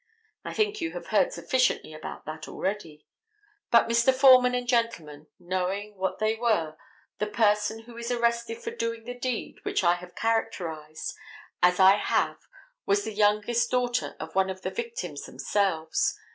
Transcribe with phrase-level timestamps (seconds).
[0.43, 3.05] I think you have heard sufficiently about that already.
[3.69, 4.11] But, Mr.
[4.11, 6.75] Foreman and gentlemen, knowing what they were,
[7.19, 11.13] the person who is arrested for doing the deed which I have characterized
[11.61, 12.39] as I have
[12.87, 16.17] was the youngest daughter of one of the victims themselves.